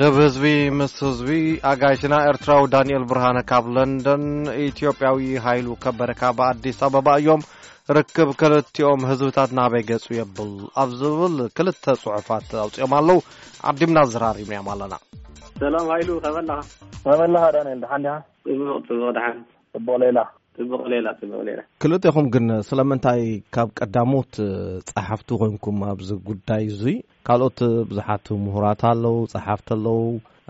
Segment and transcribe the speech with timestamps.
[0.00, 0.42] ደብ ህዝቢ
[0.78, 1.28] ምስ ህዝቢ
[1.70, 4.24] ኣጋይሽና ኤርትራዊ ዳኒኤል ብርሃነ ካብ ለንደን
[4.68, 7.42] ኢትዮጵያዊ ሃይሉ ከበረካ ብኣዲስ ኣበባ እዮም
[7.96, 10.52] ርክብ ክልትኦም ህዝብታት ናበይ ገጹ የብል
[10.82, 13.18] ኣብ ዝብል ክልተ ጽሑፋት ኣውፅኦም ኣለዉ
[13.72, 14.94] ዓዲምና ዘራሪብ ኒኦም ኣለና
[15.62, 16.58] ሰላም ሃይሉ ከመለኻ
[17.04, 18.16] ከመለኻ ዳኒኤል ድሓንዲኻ
[18.54, 19.26] እቕጽ ድሓ
[19.80, 20.18] እቦሌላ
[20.62, 23.22] ጥቢቕሌላ ጽቢቕሌላ ክልቶይኹም ግን ስለምንታይ
[23.54, 24.34] ካብ ቀዳሞት
[24.90, 26.96] ጸሓፍቲ ኮይንኩም ኣብዚ ጉዳይ እዙይ
[27.28, 27.60] ካልኦት
[27.90, 29.94] ብዙሓት ምሁራት ኣለዉ ፀሓፍቲ ኣለዉ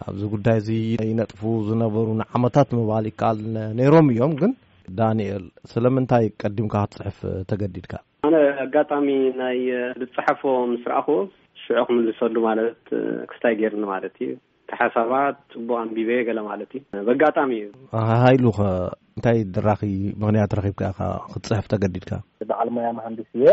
[0.07, 3.39] ኣብዚ ጉዳይ እዙይ ይነጥፉ ዝነበሩ ንዓመታት ምባል ይከኣል
[3.79, 4.53] ነይሮም እዮም ግን
[4.99, 7.19] ዳኒኤል ስለምንታይ ቀዲምካ ክትጽሕፍ
[7.53, 7.93] ተገዲድካ
[8.29, 9.07] ኣነ ኣጋጣሚ
[9.43, 9.61] ናይ
[10.03, 11.09] ልፀሓፎ ምስ ረአኩ
[11.63, 12.83] ሽዑኩምልሰሉ ማለት
[13.31, 14.31] ክስታይ ጌይርኒ ማለት እዩ
[14.73, 15.39] ተሓሳባት
[15.71, 17.73] ቡንቢበየ ገለ ማለት እዩ በጋጣሚ እዩ
[18.25, 18.59] ሃይሉኸ
[19.19, 19.81] እንታይ ድራኺ
[20.21, 21.01] ምኽንያት ረኺብ ከኸ
[21.33, 22.11] ክትፅሕፍ ተገዲድካ
[22.49, 23.47] በዓል ሞያም ሃንዲስ እየ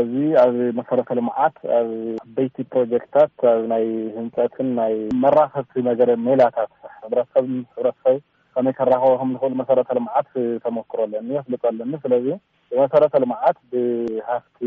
[0.00, 1.88] እዚ ኣብ መሰረተ ልምዓት ኣብ
[2.22, 8.16] ዓበይቲ ፕሮጀክትታት ኣብ ናይ ህንፀትን ናይ መራከብቲ ነገረ ሜላታት ሕረተሰብን ሕብረተሰብ
[8.56, 10.30] ከመይ ከራኸበ ከም ንክእል መሰረተ ልምዓት
[10.64, 12.26] ተመክሮ ኣለኒ ኣፍልጠ ኣለኒ ስለዚ
[12.72, 14.58] ብመሰረተ ልምዓት ብሃፍቲ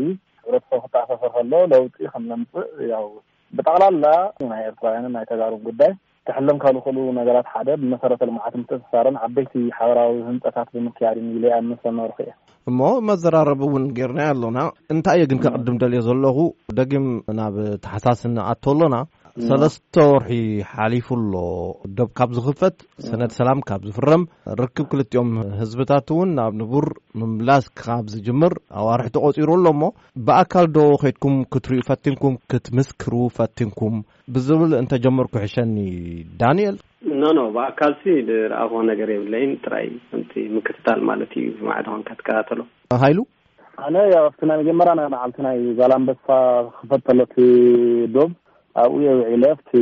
[0.46, 2.68] ሕብረተሰብ ክተኣፈፈ ከሎ ለውጢ ከም ዘምፅእ
[3.58, 4.06] ብጠቕላላ
[4.52, 5.92] ናይ ኤርትራውያንን ናይ ተጋሩም ጉዳይ
[6.28, 12.32] ተሕለም ካብ ዝክእሉ ነገራት ሓደ ብመሰረተ ልምዓትም ተፈሳረን ዓበይቲ ሓበራዊ ህንፀታት ብምክያድ ንብለ ንመስንርክ እያ
[12.70, 14.58] እሞ መዘራረቢ እውን ጌርና ኣሎና
[14.94, 16.38] እንታይ የ ግን ከቅድም ደልዮ ዘለኹ
[16.78, 17.06] ደጊም
[17.38, 17.54] ናብ
[17.84, 18.96] ተሓሳስ ንኣተኣሎና
[19.46, 20.30] ሰለስተ ወርሒ
[20.70, 21.40] ሓሊፉ ሎ
[21.96, 22.76] ደብ ካብ ዝኽፈት
[23.08, 24.22] ሰነት ሰላም ካብ ዝፍረም
[24.60, 25.28] ርክብ ክልቲኦም
[25.60, 26.86] ህዝብታት እውን ናብ ንቡር
[27.20, 29.82] ምምላስ ካብ ዝጅምር ኣዋርሒቲ ቆፂሩ ኣሎ እሞ
[30.30, 33.96] ብኣካል ዶ ኮድኩም ክትርእዩ ፈቲንኩም ክትምስክሩ ፈቲንኩም
[34.36, 35.76] ብዝብል እንተጀመርኩ ሕሸኒ
[36.42, 36.78] ዳንኤል
[37.12, 42.60] እናኖ ብኣካልሲ ንረኣኾ ነገር የብለይን ጥራይ ከምቲ ምክትታል ማለት እዩ ብማዕትኮንካ ትከታተሎ
[43.04, 43.18] ሃይሉ
[43.86, 46.26] ኣነ ያኣቲ ናይ መጀመራና ናዓልቲ ናይ ዛላምበስፋ
[46.82, 47.34] ክፈጥከሎት
[48.18, 48.30] ዶም
[48.82, 49.80] ኣብኡየ ውዒለ ቲ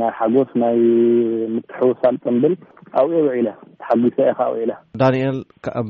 [0.00, 0.78] ናይ ሓጎስ ናይ
[1.54, 2.54] ምትሕወሳልጥምብል
[3.00, 3.48] ኣብየ ውዒኢለ
[3.80, 5.36] ተሓጊሰ ኢኻ ውዒኢለ ዳኒኤል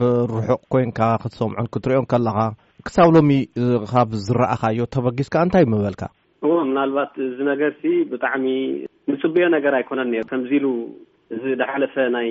[0.01, 2.39] ብ ርሑቅ ኮይንካ ክትሰምዖን ክትሪኦም ከለካ
[2.89, 3.33] ክሳብ ሎሚ
[3.93, 6.03] ካብ ዝረአኻዮ ተበጊስካ እንታይ ይምበልካ
[6.71, 8.47] ምናልባት እዚ ነገርሲ ብጣዕሚ
[9.11, 10.67] ንፅበዮ ነገር ኣይኮነን ነ ከምዚ ኢሉ
[11.35, 12.29] እዚ ዳሓለፈ ናይ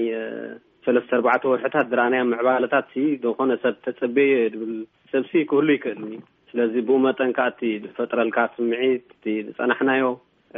[0.86, 2.90] ሰለስተ ኣርባዕተ ወርሕታት ድራኣናያ ምዕባለታት
[3.28, 4.76] ንኾነ ሰብ ተፀበየ ድብል
[5.14, 6.12] ሰብሲ ክህሉ ይክእልኒ
[6.56, 10.04] ስለዚ ብኡ መጠንካ እቲ ዝፈጥረልካ ስምዒት እ ዝፀናሕናዮ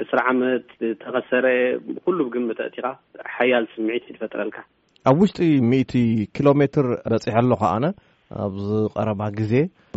[0.02, 1.46] ዕስራ ዓመት ዝተኸሰረ
[1.96, 2.86] ብኩሉ ብግምተእቲኻ
[3.36, 4.58] ሓያል ስምዒት ዝፈጥረልካ
[5.12, 5.94] ኣብ ውሽጢ ምእቲ
[6.36, 7.86] ኪሎ ሜትር በፂሐ ኣሎ ኸ ኣነ
[8.46, 9.54] ኣብዝቀረባ ግዜ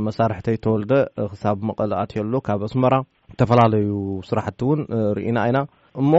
[0.07, 0.93] መሳርሕተይ ተወልደ
[1.33, 2.95] ክሳብ መቐል ኣትዮ ሎ ካብ ኣስመራ
[3.33, 3.91] ዝተፈላለዩ
[4.31, 4.81] ስራሕቲ እውን
[5.19, 5.59] ርኢና ኢና
[6.03, 6.13] እሞ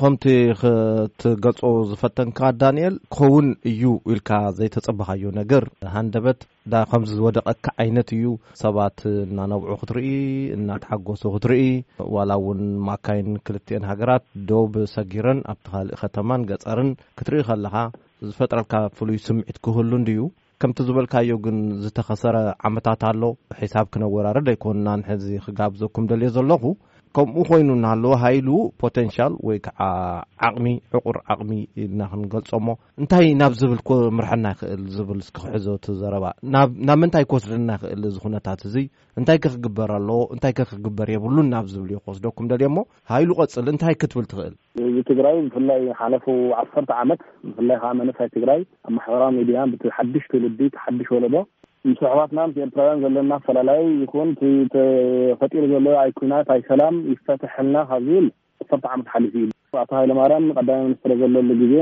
[0.00, 0.24] ከምቲ
[0.60, 5.64] ክትገልጾ ዝፈተንካ ዳንኤል ክኸውን እዩ ኢልካ ዘይተፀብኻዮ ነገር
[5.94, 6.40] ሃንደበት
[6.90, 8.24] ከምዚ ዝወደቐካ ዓይነት እዩ
[8.62, 10.08] ሰባት እናነብዑ ክትርኢ
[10.56, 11.62] እናተሓጐሱ ክትርኢ
[12.14, 16.90] ዋላ እውን ማእካይን ክልትአን ሃገራት ዶብ ሰጊረን ኣብቲ ካልእ ከተማን ገፀርን
[17.20, 17.74] ክትርኢ ከለኻ
[18.28, 20.24] ዝፈጥረልካ ፍሉይ ስምዒት ክህሉ ንድእዩ
[20.62, 22.36] ከምቲ ዝበልካዮ ግን ዝተኸሰረ
[22.70, 23.22] ዓመታት ኣሎ
[23.62, 26.62] ሒሳብ ክነወራረደ ኣይኮንና ንሕዚ ክጋብዘኩም ደልዮ ዘለኹ
[27.16, 28.48] ከምኡ ኮይኑ እናሃለዎ ሃይሉ
[28.82, 29.78] ፖቴንሻል ወይ ከዓ
[30.46, 30.66] ዓቕሚ
[30.96, 32.68] ዕቁር ዓቕሚ ኢልና ክንገልፆ እሞ
[33.00, 33.80] እንታይ ናብ ዝብል
[34.16, 38.74] ምርሕ ናይኽእል ዝብል ስክክሕዘቲ ዘረባ ናብ ምንታይ ክወስደ ና ይኽእል እዚ ኩነታት እዙ
[39.20, 42.78] እንታይ ከክግበር ኣለዎ እንታይ ከ ክግበር የብሉን ናብ ዝብል እዮ ክወስደኩም ደልዮ እሞ
[43.12, 44.54] ሃይሉ ቀፅል እንታይ ክትብል ትኽእል
[44.90, 46.26] እዚ ትግራይ ብፍላይ ሓለፉ
[46.60, 51.36] ዓሰርተ ዓመት ብፍላይ ከዓ መነሳይ ትግራይ ኣብ ማሕበራዊ ሚድያ ብቲሓድሽ ትውልዲ ተሓድሽ ወለዶ
[51.90, 54.28] ምሰሕባትና ምስ ኤርትራውያን ዘለና ኣፈላላይ ይኹን
[54.72, 58.24] ተፈጢሩ ዘሎ ኣይኩና ታይ ሰላም ይፈትሐልና ካብ ዝብል
[58.60, 61.72] ክሰብቲ ዓመት ሓሊፍ እዩ ኣቶ ሃይለማርያም ቀዳማይ ሚኒስትሪ ዘለሉ ጊዜ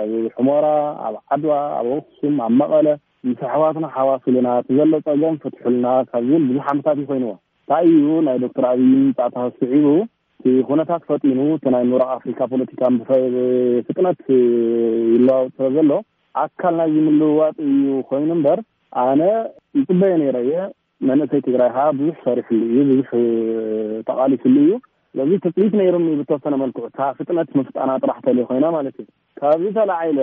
[0.00, 0.66] ኣብ ሕሞራ
[1.06, 2.86] ኣብ ዓድዋ ኣብ ኣክሱም ኣብ መቐለ
[3.28, 4.48] ምሰሕባትና ሓዋስሉና
[4.78, 7.32] ዘሎ ፀገም ፍትሑልና ካብ ዝብል ብዙሕ ዓመታት እዩ ኮይኑዎ
[7.62, 9.94] እንታይ እዩ ናይ ዶክተር ኣብዪ ምፃእታ ስዒቡ
[10.68, 11.38] ኩነታት ፈጢኑ
[11.76, 14.20] ናይ ኑራቅ ኣፍሪካ ፖለቲካ ብፍጥነት
[15.14, 15.90] ይለዋውሰበ ዘሎ
[16.44, 18.58] ኣካል ናዚ ምልውዋጥ እዩ ኮይኑ እምበር
[19.02, 19.22] ኣነ
[19.80, 20.56] ንፅበየ ነይረ እየ
[21.08, 23.10] መንእሰይ ትግራይ ከዓ ብዙሕ ሰሪሕሉ እዩ ብዙሕ
[24.08, 24.74] ተቓሊሱሉ እዩ
[25.24, 26.84] እዚ ትፅሊት ነይሩ ብተወሰነ መልክዑ
[27.18, 29.08] ፍጥነት ምፍጣና ጥራሕንተለዩ ኮይና ማለት እዩ
[29.40, 30.18] ካብዚ ተላዓለ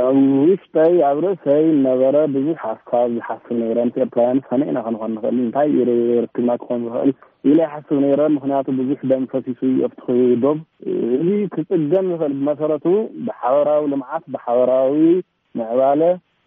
[0.00, 5.72] ኣብውሽተይ ኣብ ርእሰይ ነበረ ብዙሕ ኣካብ ዝሓስብ ነይረ ምስ ኤርትራዋያን ሰነ ኢና ከንኾን ንኽእል እንታይ
[6.24, 7.10] ርክብና ክኾን ዝኽእል
[7.50, 10.58] ኢለ ይሓስብ ነይረ ምክንያቱ ብዙሕ ደምፈሲሱ እዩ ኣብቲክ ዶብ
[11.18, 12.86] እዙ ክፅገም ዝኽእል ብመሰረቱ
[13.28, 14.96] ብሓበራዊ ልምዓት ብሓበራዊ
[15.60, 16.02] ምዕባለ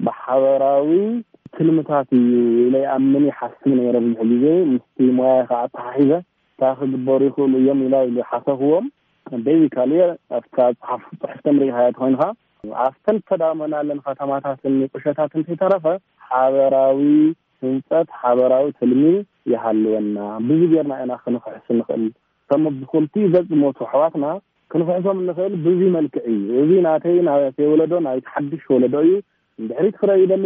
[0.07, 0.92] ብሓበራዊ
[1.57, 2.29] ትልምታት እዩ
[2.73, 6.11] ለይ ኣብ ምን ሓስብ ነይረብዝሕ ጊዜ ምስቲ ሞያይ ከዓ ተሓሒዘ
[6.53, 8.85] እታ ክግበሩ ይኽእሉ እዮም ኢላ ብ ሓሰኽዎም
[9.45, 9.91] ቤዚካል
[10.38, 12.23] ኣብ ፅሓፍ ፅሑፍ ተምሪኢኻያት ኮይንካ
[12.88, 14.59] ኣፍተንፈዳመናለን ኸተማታት
[14.94, 15.85] ቁሸታትንተተረፈ
[16.31, 17.00] ሓበራዊ
[17.65, 19.05] ህንፀት ሓበራዊ ትልሚ
[19.53, 20.17] ይሃልወና
[20.50, 22.03] ብዙ ገርና ኢና ክንኩሑስ ንኽእል
[22.50, 24.25] ከም ኣኮልቲኡ ዘፅ ሞቱ ኣሕዋትና
[24.71, 29.15] ክንኩሕሶም እንኽእል ብዙይ መልክዕ እዩ እዙ ናተይ ናተየወለዶ ናይ ተሓድሽ ወለዶ እዩ
[29.63, 30.45] ንድሕሪት ክረብ ዩ ደኒ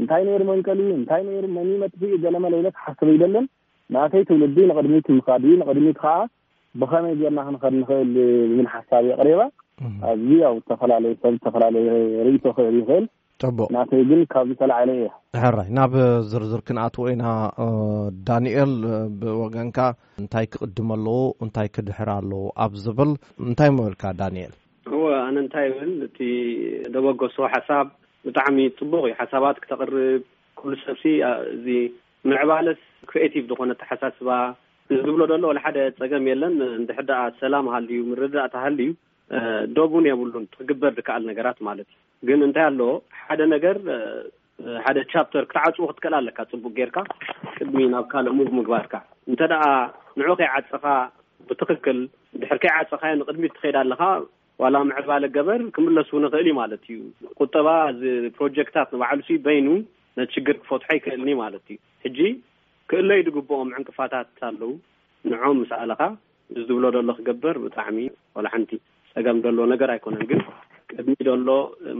[0.00, 3.46] እንታይ ነይሩ መንቀል እዩ እንታይ ነይሩ መኒ መጥፍኡ ዘለመለይለ ክሓሰብ ይደለን
[3.94, 6.14] ናተይ ትውልዲ ንቅድሚት ምካድዩ ንቅድሚት ከዓ
[6.80, 8.10] ብኸመይ ገርና ክንኸል ንኽእል
[8.54, 9.40] ዝብል ሓሳብ እየቅሪባ
[10.10, 11.86] ኣዚ ኣብ ዝተፈላለዩ ሰብ ዝተፈላለዩ
[12.26, 13.04] ርእቶ ክእል ይኽእል
[13.42, 15.92] ጥቦቅ ናተይ ግን ካብዚ ተላዓለ እያ ራይ ናብ
[16.30, 17.24] ዝርዝር ክንኣት ወኢና
[18.28, 18.72] ዳኒኤል
[19.20, 19.78] ብወገንካ
[20.22, 23.12] እንታይ ክቅድመ ኣለዉ እንታይ ክድሕር ኣለዉ ኣብ ዝብል
[23.50, 24.54] እንታይ ምብልካ ዳኒኤል
[24.96, 26.18] እወ ኣነ እንታይ ይብል እቲ
[26.94, 27.86] ደበገሶ ሓሳብ
[28.26, 29.98] ብጣዕሚ ፅቡቅ እዩ ሓሳባት ክተቕርብ
[30.60, 31.02] ኩሉ ሰብሲ
[31.54, 31.66] እዚ
[32.30, 32.80] ምዕባለስ
[33.10, 34.28] ክሪኤቲቭ ዝኮነ ተሓሳስባ
[35.04, 38.90] ዝብሎ ዘሎ ወላ ሓደ ፀገም የለን ንድሕዳኣ ሰላም ሃል ዩ ምርዳእትሃል እዩ
[39.76, 41.88] ዶግ ውን የብሉን ትክግበር ድከኣል ነገራት ማለት
[42.22, 42.90] እዩ ግን እንታይ ኣለዎ
[43.24, 43.76] ሓደ ነገር
[44.84, 46.96] ሓደ ቻፕተር ክትዓፅቡ ክትክእል ኣለካ ፅቡቅ ጌይርካ
[47.56, 48.94] ቅድሚ ናብ ካልእ ሙብ ምግባርካ
[49.30, 49.62] እንተደኣ
[50.20, 50.84] ንዑ ኸይ ዓፀኻ
[51.50, 52.00] ብትክክል
[52.40, 54.02] ድሕር ከይ ዓፀካዮ ንቅድሚ እትኸይድ ኣለካ
[54.62, 57.00] ዋላ ምዕባለ ገበር ክምለስ ንክእል ማለት እዩ
[57.40, 57.68] ቁጠባ
[58.36, 59.66] ፕሮጀክታት ንባዕሉሲ በይኑ
[60.18, 62.18] ነ ሽግር ክፈትሖ ይክእልኒ ማለት እዩ ሕጂ
[62.92, 64.62] ክእለይ ድግብኦም ዕንቅፋታት ኣለዉ
[65.32, 66.02] ንኦም ምሳኣለካ
[66.56, 67.98] ዝዝብሎ ዘሎ ክገበር ብጣዕሚ
[68.38, 68.70] ዋላ ሓንቲ
[69.14, 70.40] ፀገም ዘሎ ነገር ኣይኮነን ግን
[70.98, 71.50] ቅድሚ ደሎ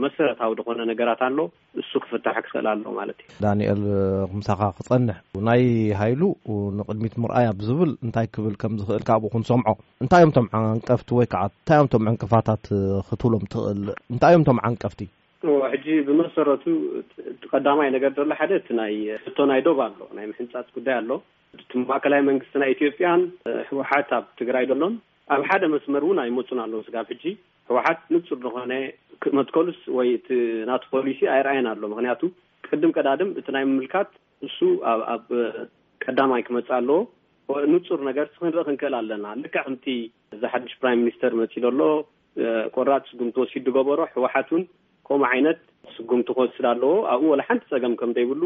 [0.03, 1.39] መሰረታዊ ድኾነ ነገራት ኣሎ
[1.81, 3.81] እሱ ክፍታሕ ክኽእል ኣሎ ማለት እዩ ዳንኤል
[4.31, 5.17] ክምሳኻ ክጸንሕ
[5.47, 5.61] ናይ
[6.01, 6.21] ሃይሉ
[6.79, 9.67] ንቅድሚት ምርኣያ ብዝብል እንታይ ክብል ከም ዝኽእል ካብኡ ኩን ሰምዖ
[10.05, 12.65] እንታይእዮም እቶም ዓንቀፍቲ ወይከዓ እንታይእዮም ቶም ዕንቅፋታት
[13.09, 13.81] ክትብሎም ትኽእል
[14.13, 15.01] እንታይ እዮም እቶም ዓንቀፍቲ
[15.73, 16.65] ሕጂ ብመሰረቱ
[17.51, 18.93] ቀዳማይ ነገር ዘሎ ሓደ እቲ ናይ
[19.25, 21.09] ሕቶ ናይ ዶብ ኣሎ ናይ ምሕንፃት ጉዳይ ኣሎ
[21.89, 23.21] ማእከላይ መንግስቲ ናይ ኢትዮጵያን
[23.69, 24.95] ህወሓት ኣብ ትግራይ ዘሎን
[25.35, 27.23] ኣብ ሓደ መስመር እውን ኣይመፁን ኣሎ ስጋብ ሕጂ
[27.69, 28.73] ሕወሓት ንፁር ዝኮነ
[29.37, 30.15] መትኮሉስ ወይእ
[30.69, 32.21] ናተ ፖሊሲ ኣይርኣየን ኣሎ ምክንያቱ
[32.65, 34.09] ክቅድም ቅዳድም እቲ ናይ ምምልካት
[34.45, 34.57] ንሱ
[35.15, 35.25] ኣብ
[36.03, 36.97] ቀዳማይ ክመፅእ ኣለዎ
[37.73, 39.85] ንፁር ነገር ክንርኢ ክንክእል ኣለና ልካ ከምቲ
[40.41, 41.89] ዛ ሓድሽ ፕራም ሚኒስተር መፂለ ሎ
[42.75, 44.63] ቆራጥ ስጉምቲ ወሲድ ዝገበሮ ሕወሓትን
[45.09, 45.61] ከምኡ ዓይነት
[45.97, 48.41] ስጉምቲ ክወስድ ኣለዎ ኣብኡ ወላ ሓንቲ ፀገም ከም ደይብሉ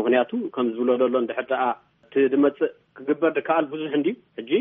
[0.00, 1.64] ምክንያቱ ከም ዝብለ ዘሎ ድሕድ ኣ
[2.12, 4.06] ትድመፅእ ክግበር ድከኣል ብዙሕ ንድ
[4.40, 4.52] ሕጂ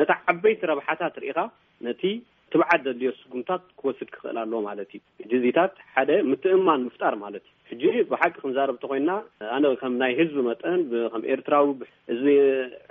[0.00, 1.38] ነታ ዓበይቲ ረብሓታት ርኢካ
[1.86, 2.02] ነቲ
[2.52, 8.04] ትባዓት ዘድልዮ ስጉምታት ክወስድ ክኽእል ኣለዎ ማለት እዩ እድዚታት ሓደ ምትእምማን ምፍጣር ማለት እዩ ሕጂ
[8.12, 9.10] ብሓቂ ክንዛረብ እተ ኮይና
[9.56, 10.80] ኣነ ከም ናይ ህዝቢ መጠን
[11.14, 11.66] ከም ኤርትራዊ
[12.14, 12.22] እዚ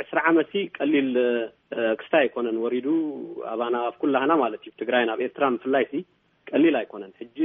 [0.04, 1.09] ዕስራ ዓመት ቀሊል
[2.01, 2.88] ክስታ ኣይኮነን ወሪዱ
[3.54, 5.86] ኣባና ኣብ ኩላህና ማለት እዩ ትግራይ ናብ ኤርትራን ብፍላይ
[6.51, 7.39] ቀሊል ኣይኮነን ሕጂ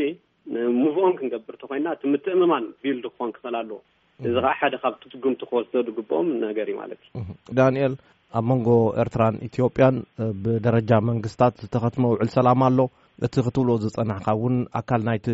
[0.82, 3.80] ምፍኦም ክንገብር እንተኮይንና እቲ ምትእምማን ቢል ክኾን ክኽእል ኣለዎ
[4.28, 7.94] እዚ ከዓ ሓደ ካብቲ ትጉምቲ ክወስዶ ብግብኦም ነገር እዩ ማለት እዩ ዳንኤል
[8.38, 8.68] ኣብ መንጎ
[9.02, 9.96] ኤርትራን ኢትዮጵያን
[10.42, 12.78] ብደረጃ መንግስትታት ዝተኸትመ ውዕል ሰላም ኣሎ
[13.26, 15.26] እቲ ክትብልኦ ዝፀናሕካ እውን ኣካል ናይቲ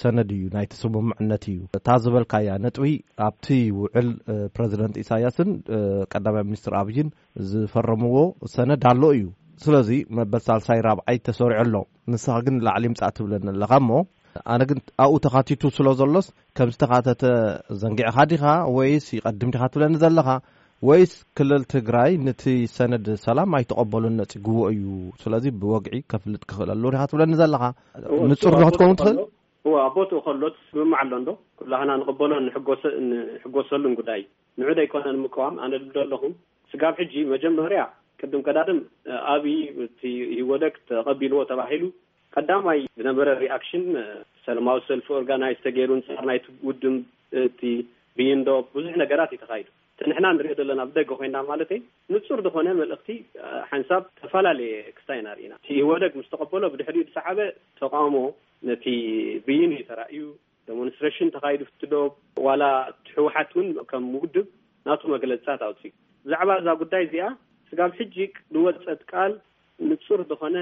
[0.00, 2.86] ሰነድ እዩ ናይቲ ስምምዕነት እዩ እታ ዝበልካያ ነጥቢ
[3.26, 3.46] ኣብቲ
[3.80, 4.08] ውዕል
[4.56, 5.50] ፕረዚደንት ኢሳያስን
[6.14, 7.10] ቀዳማይ ሚኒስትር ኣብይን
[7.50, 8.16] ዝፈረምዎ
[8.54, 9.24] ሰነድ ኣሎ እዩ
[9.66, 9.88] ስለዚ
[10.18, 11.74] መበል ሳልሳይ ራብዓይ ተሰሪዑ ኣሎ
[12.12, 13.90] ንስኻ ግን ላዕሊ ምፃእ ትብለኒ ኣለካ እሞ
[14.52, 16.26] ኣነ ግን ኣብኡ ተኻቲቱ ስለ ዘሎስ
[16.56, 17.22] ከም ዝተኻተተ
[17.82, 18.42] ዘንጊዕካ ዲኻ
[18.76, 20.28] ወይስ ይቐድም ዲካ ትብለኒ ዘለካ
[20.88, 22.42] ወይስ ክልል ትግራይ ነቲ
[22.76, 24.84] ሰነድ ሰላም ኣይ ተቀበሎን ነፂ ጉብኦ እዩ
[25.22, 27.62] ስለዚ ብወግዒ ከፍልጥ ክኽእልሉ ዲካ ትብለኒ ዘለካ
[28.32, 29.18] ንፁርዶ ክትከኑ ትኽእል
[29.86, 31.28] ኣቦትኡ ከሎ ትስምማዕ ኣሎንዶ
[31.60, 34.20] ኩላክና ንቀበሎ ሰሕጎሰሉን ጉዳይ
[34.60, 36.32] ንዑደ ኣይኮነ ምከዋም ኣነ ድዶ ኣለኹም
[36.70, 37.80] ስጋብ ሕጂ መጀመርያ
[38.20, 38.78] ቅድም ከዳድም
[39.34, 39.54] ኣብዪ
[39.98, 41.82] ቲሂወደግ ተቀቢልዎ ተባሂሉ
[42.34, 43.84] ቀዳማይ ብነበረ ሪኣክሽን
[44.46, 46.96] ሰለማዊ ሰልፊ ኦርጋናይዝ ተገይሩ ንፃር ናይቲ ውድም
[47.46, 47.60] እቲ
[48.18, 49.68] ብይን ዶ ብዙሕ ነገራት እዩ ተካይዱ
[50.04, 51.70] እንሕና ንሪኦ ዘለና ብደገ ኮይና ማለት
[52.12, 53.08] ንፁር ዝኾነ መልእኽቲ
[53.70, 57.40] ሓንሳብ ዝተፈላለየ ክስታይ ናርኢኢና እቲ ሂወደግ ምስ ተቀበሎ ብድሕሪኡ ዝሰዕበ
[57.80, 58.16] ተቋሞ
[58.68, 58.84] ነቲ
[59.46, 60.20] ብይን እዩ ተራእዩ
[60.70, 62.10] ዴሞንስትሬሽን ተካይዱ ፍትዶብ
[62.46, 62.62] ዋላ
[63.16, 64.48] ሕወሓት ውንከም ውድብ
[64.88, 65.90] ናት መግለፅታት ኣውፅዩ
[66.26, 67.26] ብዛዕባ እዛ ጉዳይ እዚኣ
[67.70, 68.16] ስጋብ ሕጂ
[68.54, 69.32] ዝወፀት ቃል
[69.90, 70.56] ንፁር ዝኾነ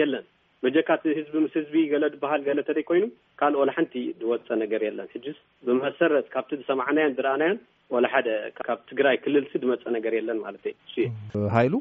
[0.00, 0.24] የለን
[0.66, 3.04] መጀካ ቲ ህዝቢ ምስ ህዝቢ ገለ ዝበሃል ገለ ተደይ ኮይኑ
[3.40, 5.32] ካልእ ላሓንቲ ዝወፀ ነገር የለን ሕ
[5.66, 7.58] ብመሰረት ካብቲ ዝሰማዕናዮን ድረኣናዮን
[7.94, 8.28] ወላ ሓደ
[8.68, 11.74] ካብ ትግራይ ክልልቲ ዝመፀ ነገር የለን ማለት እዩ ንእ ሃይሉ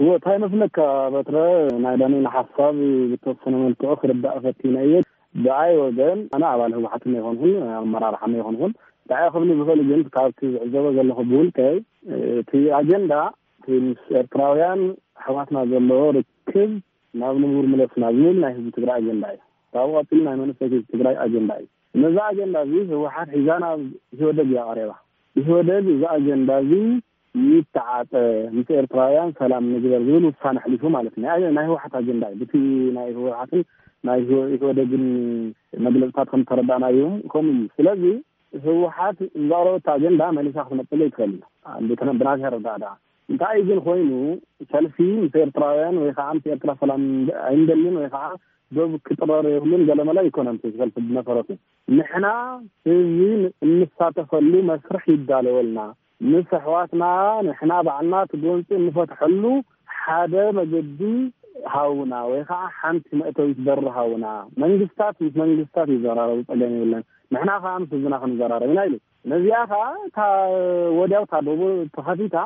[0.00, 0.76] እ ንታይ መፍለካ
[1.14, 1.36] በትረ
[1.84, 2.76] ናይ ዳኒና ሓሳብ
[3.12, 4.94] ብተወሰነ መልክዑ ክርዳእ ፈቲና እየ
[5.46, 8.72] ብኣይ ወገን ኣነ ኣባል ህወሓት ይኮንኩን ኣመራርሓ ይኮንኩን
[9.10, 11.76] ታ ክብሉ ዝክእል ግን ካብቲ ዝዕዘቦ ዘለኩ ብውልከይ
[12.40, 13.14] እቲ ኣጀንዳ
[13.86, 14.82] ምስ ኤርትራውያን
[15.22, 16.70] ኣሕዋትና ዘለዎ ርክብ
[17.20, 21.52] ናብ ንብር መለስና ዝብል ናይ ህዝቢ ትግራይ ኣጀንዳ እዩ ካብ ቀፂሉ ናይ መንሰተይቲ ትግራይ ኣጀንዳ
[21.62, 21.66] እዩ
[22.02, 23.80] ነዛ ኣጀንዳ እዚ ህወሓት ሒዛ ናብ
[24.18, 24.92] ሂወደግ እዩ ቀረባ
[25.46, 26.72] ሂወደግ እዛ ኣጀንዳ እዙ
[27.52, 28.10] ይተዓፀ
[28.56, 32.54] ምስ ኤርትራውያን ሰላም ንግበር ዝብል ውሳኒ ሕሊፉ ማለት እናይ ህወሓት ኣጀንዳ እዩ ብቲ
[32.98, 33.62] ናይ ህወሓትን
[34.08, 34.20] ናይ
[34.62, 35.04] ሂወደግን
[35.86, 38.04] መግለፅታት ከምዝተረዳእና እዮም ከምኡ እዩ ስለዚ
[38.66, 39.18] ህወሓት
[39.50, 42.96] ዛቅረበታ ኣጀንዳ መሊሳ ክትመፅለ ኣይትኸልና ብናዝሕርዳእ ዳ
[43.32, 44.10] እንታይ ግን ኮይኑ
[44.72, 46.92] ሰልፊ ምስ ኤርትራውያን ወይ ከዓ ምስ ኤርትራ ፈላ
[47.48, 48.22] ኣይንደልን ወይ ከዓ
[48.76, 51.48] ዶብ ክጥረር ይህሉን ገለ መላ ኢኮኖም ሰልፊ ብመሰረቱ
[51.96, 52.26] ንሕና
[52.94, 53.18] እዚ
[53.66, 55.80] እንሳተፈሉ መስርሕ ይዳለወልና
[56.30, 57.04] ምስ ኣሕዋትና
[57.48, 59.42] ንሕና ባዕልና ት ጎንፂ እንፈትሐሉ
[59.98, 61.00] ሓደ መገዲ
[61.74, 64.26] ሃዉና ወይ ከዓ ሓንቲ መእተው ትበሪ ሃውና
[64.64, 67.04] መንግስታት ምስ መንግስትታት ይዘራረቡ ፀገም ይብለን
[67.34, 68.96] ንሕና ከዓ ምስ ህዝና ክንዘራረብና ኢሉ
[69.30, 69.72] መዚያኸ
[70.08, 70.18] እካ
[70.98, 71.60] ወድያውታ ደቦ
[71.96, 72.36] ተኸፊታ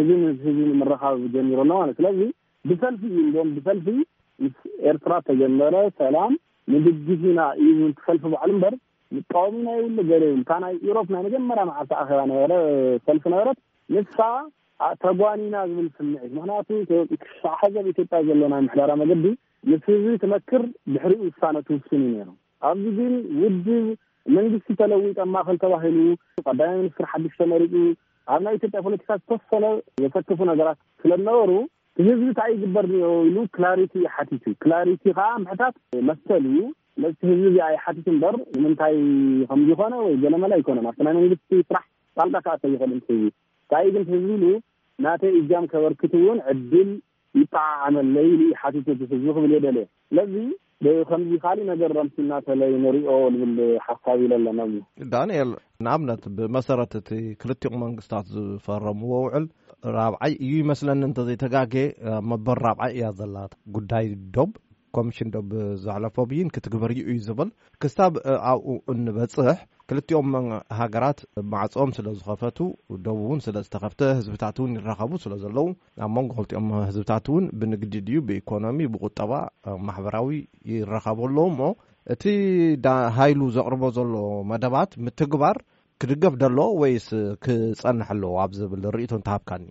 [0.00, 2.20] እዚ ምስ ህዝቢ መረኻብ ጀሚሮሎ ነ ስለዚ
[2.68, 3.86] ብሰልፊ እዩ እም ብሰልፊ
[4.42, 4.56] ምስ
[4.90, 6.32] ኤርትራ ተጀመረ ሰላም
[6.74, 8.74] ንድግስና እዩ ን ትፈልፊ በዕሉ እምበር
[9.16, 12.52] ምቃወሚና የብሉ ገ ይብልታ ናይ ኢሮፕ ናይ መጀመርያ መዓልቲ ኣኼባ ነበረ
[13.08, 13.58] ሰልፊ ነበረት
[13.96, 14.20] ንስካ
[15.04, 16.70] ተጓኒና ዝብል ዝስምዕ እዩ ምክንያቱ
[17.52, 19.26] ዕሓዘብ ኢትዮጵያ ዘሎናይ ምሕዳራዊ መገዲ
[19.72, 20.62] ምስ ህዝቢ ትመክር
[20.94, 22.30] ድሕሪ ውሳነ ትውሱንእዩ ነይሩ
[22.70, 23.86] ኣብዚ ግን ውድብ
[24.36, 25.98] መንግስቲ ተለዊ ጠማእኸል ተባሂሉ
[26.46, 27.64] ቀዳማይ ሚኒስትሪ ሓዱሽ ተመሪ
[28.32, 29.64] ኣብ ናይ ኢትዮጵያ ፖለቲካ ዝተወፈነ
[30.02, 31.50] ዘሰክፉ ነገራት ስለ ዝነበሩ
[31.98, 35.74] ብህዝቢ ታይ ይግበር እኒኦ ኢሉ ክላሪቲ ይ ሓቲት እዩ ክላሪቲ ከዓ ምሕታት
[36.08, 36.60] መስተል እዩ
[37.18, 38.96] ቲ ህዝቢ እዚኣ ይሓቲት እምበር ንምንታይ
[39.50, 41.84] ከምዝኮነ ወይ ዘለመለ ኣይኮነ ስ ናይ መንግስቲ ስራሕ
[42.16, 44.44] ቃልቃካዓ ተይክእልንትህቢ ንታይኢ ግን ትህዝቢ ኢሉ
[45.04, 46.90] ናተይ እጃም ከበርክት እውን ዕድል
[47.40, 49.78] ይጣዓኣመለ ኢሉ ዩ ሓቲት ህዝቢ ክብል የደለ
[50.18, 50.34] ለዚ
[51.08, 54.60] ከምዚ ካሊእ ነገር ረምሲናተለይ ንሪኦ ልብል ሓፍካቢኢሉ ኣለና
[55.02, 55.50] እ ዳንኤል
[55.86, 57.10] ንኣብነት ብመሰረት እቲ
[57.42, 59.46] ክልቲዮም መንግስትታት ዝፈረምዎ ውዕል
[59.98, 61.74] ራብዓይ እዩ ይመስለኒ እንተዘይተጋገ
[62.32, 63.36] መበር ራብዓይ እያ ዘላ
[63.76, 64.50] ጉዳይ ዶም
[64.96, 67.50] ኮሚሽን ዶብዘሓለፎ ብዩን ክትግበርዩኡ ዩ ዝብል
[67.82, 68.14] ክሳብ
[68.50, 69.58] ኣብኡ እንበፅሕ
[69.90, 70.28] ክልቲኦም
[70.80, 71.18] ሃገራት
[71.52, 72.58] ማዕፅኦም ስለዝኸፈቱ
[73.06, 75.66] ደቡእውን ስለዝተከፍተ ህዝብታት እውን ይረኸቡ ስለ ዘለዉ
[76.06, 79.32] ኣብ መንጎ ክልቲኦም ህዝብታት እውን ብንግዲ ድዩ ብኢኮኖሚ ብቁጠባ
[79.88, 80.30] ማሕበራዊ
[80.72, 81.60] ይረከበኣሎዉ እሞ
[82.14, 82.24] እቲ
[83.18, 84.14] ሃይሉ ዘቅርቦ ዘሎ
[84.52, 85.58] መደባት ምትግባር
[86.02, 87.06] ክድገፍ ደሎ ወይስ
[87.44, 89.64] ክፀንሐ ኣለዎ ኣብ ዝብል ንርእቱ እተሃብካኒ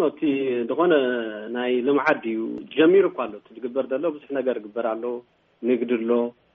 [0.00, 0.20] ኖቲ
[0.70, 0.94] ዝኮነ
[1.56, 2.38] ናይ ልምዓድ ዩ
[2.74, 5.04] ጀሚሩ እካ ኣሎ ዝግበር ዘሎ ብዙሕ ነገር ግበር ኣሎ
[5.68, 6.10] ንግድሎ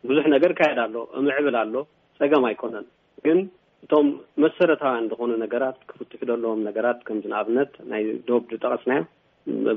[0.09, 1.74] ብዙሕ ነገር ካየዳ ሎ እምዕብል ኣሎ
[2.19, 2.86] ፀገም ኣይኮነን
[3.27, 3.39] ግን
[3.86, 4.07] እቶም
[4.43, 9.01] መሰረታውያን ዝኮኑ ነገራት ክፍትሑ ዘለዎም ነገራት ከም ንኣብነት ናይ ዶብ ዝጠቀስናዮ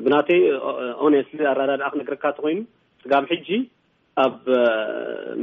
[0.04, 0.42] ቡናተይ
[1.06, 2.60] ኦኔስ ኣራዳድኣክነግርካ እተ ኮይኑ
[3.02, 3.48] ስጋብ ሕጂ
[4.24, 4.38] ኣብ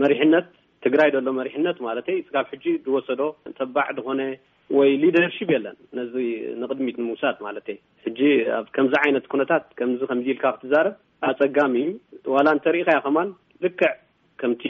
[0.03, 0.47] መሪሕነት
[0.85, 3.21] ትግራይ ዘሎ መሪሕነት ማለትይ ስጋብ ሕጂ ዝወሰዶ
[3.59, 4.21] ተባዕ ድኮነ
[4.75, 6.13] ወይ ሊደርሽፕ የለን ነዚ
[6.61, 8.19] ንቅድሚት ንምውሳድ ማለት የ ሕጂ
[8.75, 10.95] ከምዚ ዓይነት ኩነታት ከምዚ ከምዚኢልካ ክትዛረብ
[11.29, 11.75] ኣፀጋሚ
[12.15, 13.29] እዩ ዋላ እንተርኢኸ ከማን
[13.65, 13.91] ልክዕ
[14.41, 14.63] ከምቲ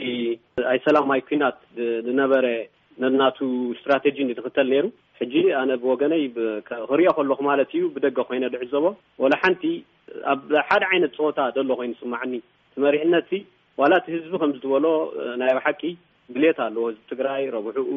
[0.72, 1.58] ኣይሰላማይ ኩናት
[2.06, 2.46] ዝነበረ
[3.02, 3.38] ነድናቱ
[3.78, 4.84] ስትራቴጂ ትኽተል ነይሩ
[5.18, 6.22] ሕጂ ኣነ ብወገነይ
[6.88, 8.84] ክሪኦ ከለኹ ማለት እዩ ብደገ ኮይነ ድሕዘቦ
[9.22, 9.62] ዋላ ሓንቲ
[10.32, 12.34] ኣብ ሓደ ዓይነት ፀወታ ዘሎ ኮይኑ ስማዕኒ
[12.74, 13.30] ትመሪሕነት
[13.80, 14.86] ዋላ እቲ ህዝቢ ከምዝጥበሎ
[15.42, 15.82] ናይ ብ ሓቂ
[16.34, 17.88] ብሌት ኣለዎ ህዝቢ ትግራይ ረብሑኡ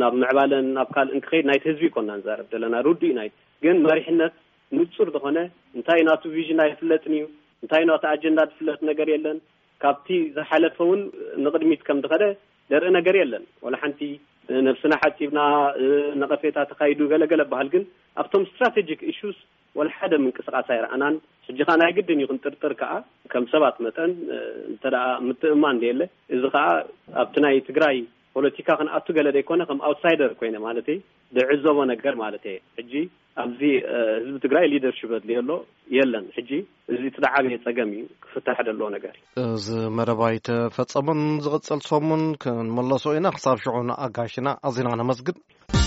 [0.00, 4.34] ናብ ምዕባልን ናብ ካልእ ንክከይድ ናይቲ ህዝቢ ይኮና ዛር ዘለና ሩድ እዩ ናይት ግን መሪሕነት
[4.78, 5.38] ምፁር ዝኮነ
[5.76, 7.24] እንታይ እናቱ ቪዥን ዝፍለጥን እዩ
[7.62, 9.38] እንታይ ናቲ ኣጀንዳ ዝፍለጥ ነገር የለን
[9.84, 11.00] ካብቲ ዝሓለፈ እውን
[11.44, 12.24] ንቅድሚት ከምዝኸደ
[12.72, 14.00] ደርኢ ነገር የለን ወላ ሓንቲ
[14.66, 15.40] ነብስና ሓፂብና
[16.20, 17.82] ነቀፌታ ተካይዱ ገለገለ ኣበሃል ግን
[18.22, 19.38] ኣብቶም ስትራቴጂክ ኢሽስ
[19.78, 21.14] ወላ ሓደ ምንቅስቃስ ኣይርኣናን
[21.46, 22.90] ሕጂ ካ ናይ ግድን እዩ ክንጥርጥር ከዓ
[23.32, 24.10] ከም ሰባት መጠን
[24.70, 26.02] እንተደኣ ምትእማ እደየለ
[26.36, 26.64] እዚ ከዓ
[27.22, 27.96] ኣብቲ ናይ ትግራይ
[28.36, 30.98] ፖለቲካ ክንኣቱ ገለ ዘይኮነ ከም ኣውትሳይደር ኮይነ ማለትዩ
[31.36, 32.92] ደዕዘቦ ነገር ማለት እ ሕጂ
[33.44, 33.60] ኣብዚ
[34.24, 35.52] ህዝቢ ትግራይ ሊደርሽትልየ ሎ
[35.96, 36.50] የለን ሕጂ
[36.94, 43.04] እዚ ትለ ዓብየ ፀገም እዩ ክፍታሕ ዘልዎ ነገር እዩ እዚ መደባይ ተፈፀሙን ዝቕፅል ሶሙን ክንመለሶ
[43.18, 45.80] ኢና ክሳብ ሽዑና ኣጋሽና ኣዚና ነመስግድ